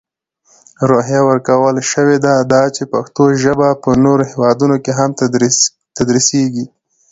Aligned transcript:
روحیه 0.89 1.21
ورکول 1.29 1.75
شوې 1.91 2.17
ده، 2.25 2.33
دا 2.51 2.63
چې 2.75 2.83
پښتو 2.93 3.23
ژپه 3.43 3.69
په 3.83 3.89
نورو 4.05 4.23
هیوادونو 4.31 4.75
کې 4.83 4.91
هم 4.99 5.09
تدرېسېږي. 5.97 6.65